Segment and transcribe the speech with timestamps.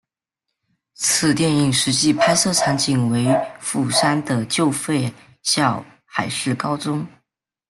[0.95, 7.05] 此电影实际拍摄场景为釜山的旧废校海事高中。